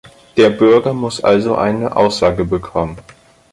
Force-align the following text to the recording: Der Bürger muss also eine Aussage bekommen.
Der 0.35 0.49
Bürger 0.49 0.95
muss 0.95 1.23
also 1.23 1.53
eine 1.57 1.95
Aussage 1.95 2.43
bekommen. 2.43 2.97